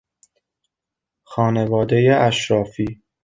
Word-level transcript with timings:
خانوادهی 1.23 2.09
اشرافی 2.11 3.01